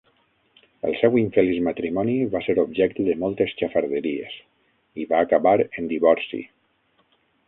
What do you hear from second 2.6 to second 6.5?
objecte de moltes xafarderies, i va acabar en divorci.